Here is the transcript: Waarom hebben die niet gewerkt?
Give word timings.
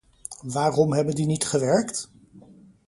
Waarom 0.43 0.93
hebben 0.93 1.15
die 1.15 1.25
niet 1.25 1.45
gewerkt? 1.45 2.09